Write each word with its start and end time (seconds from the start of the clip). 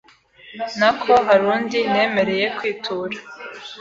nako 0.79 1.13
hari 1.27 1.45
undi 1.53 1.79
nemereye 1.91 2.45
kwitura” 2.57 3.17